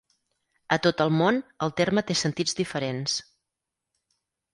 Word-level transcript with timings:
A 0.77 0.77
tot 0.85 1.03
el 1.03 1.11
món, 1.17 1.37
el 1.65 1.73
terme 1.81 2.03
té 2.07 2.15
sentits 2.21 2.57
diferents. 2.61 3.19